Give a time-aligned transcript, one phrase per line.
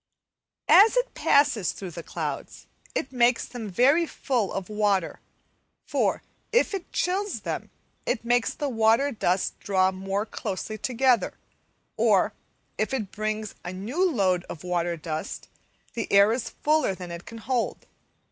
[0.67, 2.65] As it passes through the clouds,
[2.95, 5.19] it makes them very full of water,
[5.85, 7.69] for, if it chills them,
[8.07, 11.35] it makes the water dust draw more closely together;
[11.97, 12.33] or,
[12.79, 15.47] if it brings a new load of water dust,
[15.93, 17.85] the air is fuller than it can hold.